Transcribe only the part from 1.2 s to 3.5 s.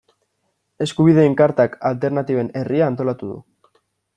Kartak Alternatiben Herria antolatu du.